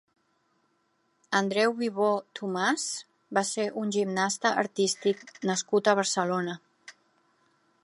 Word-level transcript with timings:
Andreu 1.39 1.75
Vivó 1.81 2.07
Tomàs 2.39 2.87
va 3.39 3.45
ser 3.51 3.67
un 3.83 3.93
gimnasta 3.97 4.55
artístic 4.65 5.23
nascut 5.51 5.91
a 5.93 5.97
Barcelona. 6.03 6.57